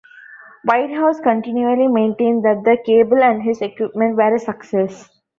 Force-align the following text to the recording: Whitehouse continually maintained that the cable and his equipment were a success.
Whitehouse 0.63 1.19
continually 1.19 1.87
maintained 1.87 2.43
that 2.43 2.63
the 2.63 2.75
cable 2.83 3.21
and 3.21 3.43
his 3.43 3.61
equipment 3.61 4.15
were 4.17 4.33
a 4.33 4.39
success. 4.39 5.11